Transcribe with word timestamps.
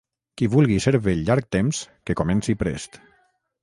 Qui 0.39 0.47
vulgui 0.53 0.77
ser 0.85 0.93
vell 1.09 1.23
llarg 1.29 1.47
temps 1.59 1.85
que 2.09 2.19
comenci 2.25 2.61
prest. 2.65 3.03